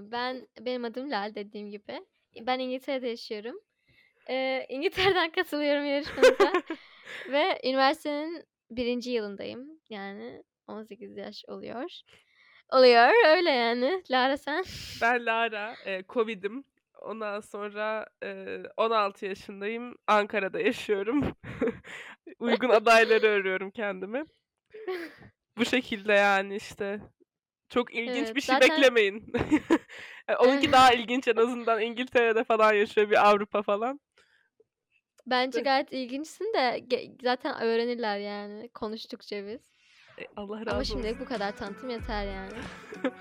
[0.00, 2.00] Ben benim adım Lal dediğim gibi.
[2.40, 3.60] Ben İngiltere'de yaşıyorum.
[4.28, 6.52] Eee, İngiltere'den katılıyorum yarışmanıza
[7.30, 9.10] ve üniversitenin 1.
[9.10, 9.80] yılındayım.
[9.90, 11.90] Yani 18 yaş oluyor.
[12.72, 14.02] Oluyor, öyle yani.
[14.10, 14.64] Lara sen?
[15.02, 16.64] Ben Lara, eee, Covid'im.
[17.04, 19.96] Ondan sonra, eee, 16 yaşındayım.
[20.06, 21.24] Ankara'da yaşıyorum.
[22.38, 24.26] Uygun adayları arıyorum kendime.
[25.58, 27.00] Bu şekilde yani işte.
[27.68, 29.32] Çok ilginç Evet, bir şey zaten beklemeyin.
[30.28, 34.00] Eee, onunki daha ilginç en azından İngiltere'de falan yaşıyor, bir Avrupa falan.
[35.26, 36.86] Bence gayet ilginçsin de
[37.22, 39.60] zaten öğrenirler yani konuştukça biz.
[40.18, 41.20] E, Allah Ama razı şimdilik olsun.
[41.26, 42.52] bu kadar tanıtım yeter yani.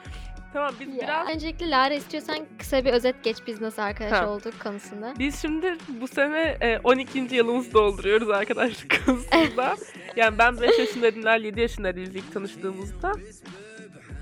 [0.53, 0.93] Tamam biz Ya.
[1.03, 4.29] biraz Öncelikle Lara istiyorsan kısa bir özet geç biz nasıl arkadaş Tamam.
[4.35, 5.13] olduk konusunda.
[5.19, 7.19] Biz şimdi bu sene, eee, 12.
[7.35, 9.75] yılımızı dolduruyoruz arkadaşlık konusunda.
[10.15, 13.11] Yani ben 5 yaşındaydım, Lal 7 yaşındaydı ilk tanıştığımızda.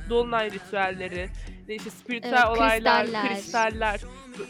[0.10, 1.30] Dolunay ritüelleri,
[1.70, 3.28] işte spiritüel Evet, olaylar, kristaller.
[3.36, 4.02] kristaller,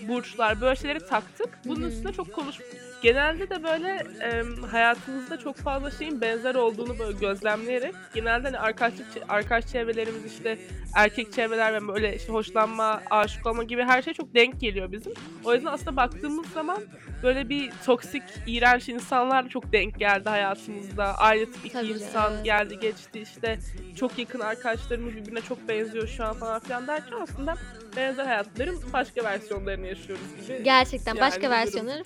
[0.07, 1.49] burçlar böyle şeyleri taktık.
[1.65, 1.89] Bunun Hı hı.
[1.89, 2.55] üstüne çok konuş
[3.01, 9.07] Genelde de böyle, emm, hayatımızda çok fazla şeyin benzer olduğunu böyle gözlemleyerek genelde hani arkadaşlık
[9.29, 10.57] arkadaş çevrelerimiz, işte
[10.95, 15.13] erkek çevreler ve böyle işte hoşlanma, aşık olma gibi her şey çok denk geliyor bizim.
[15.43, 16.77] O yüzden aslında baktığımız zaman
[17.23, 21.17] böyle bir toksik, iğrenç insanlar çok denk geldi hayatımızda.
[21.17, 22.45] Aynı tip 2 Tabii, insan evet.
[22.45, 23.59] geldi geçti işte.
[23.95, 27.55] Çok yakın arkadaşlarımız birbirine çok benziyor şu an falan filan derken aslında
[27.95, 30.63] benzer hayatların başka versiyonlarını yaşıyoruz gibi.
[30.63, 31.57] Gerçekten yani başka bir durum.
[31.57, 32.03] versiyonları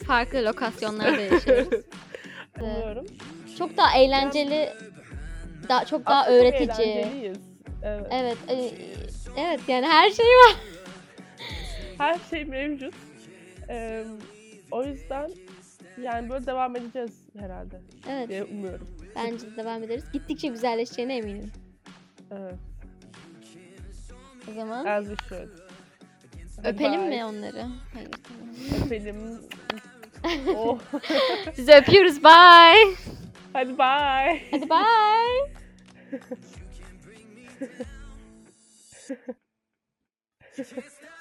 [0.94, 1.68] lokasyonlarda yaşıyoruz.
[2.58, 2.68] Evet.
[2.78, 3.06] Umuyorum.
[3.58, 4.70] Çok daha eğlenceli,
[5.70, 6.88] daha çok daha Aslında öğretici.
[6.88, 7.38] eğlenceliyiz.
[7.84, 8.08] Evet.
[8.12, 8.72] Evet, eee,
[9.38, 10.56] evet yani her şey var.
[11.98, 12.94] Her şey mevcut.
[13.70, 14.06] Emm,
[14.72, 15.32] o yüzden
[16.02, 18.88] yani böyle devam edeceğiz herhalde Evet, diye umuyorum.
[19.16, 20.04] bence de devam ederiz.
[20.14, 21.52] Gittikçe güzelleşeceğine eminim.
[22.32, 22.56] Evet.
[24.52, 25.50] O zaman As we should.
[26.64, 27.18] Öpelim bye.
[27.18, 27.66] mi onları?
[27.94, 28.56] Hayır, tamam.
[28.86, 29.40] Öpelim.
[30.56, 30.80] Oh.
[31.56, 32.24] Sizi öpüyoruz.
[32.24, 32.96] Bye.
[33.54, 34.42] Hadi bye.
[34.52, 35.52] Hadi bye.
[40.56, 40.74] Just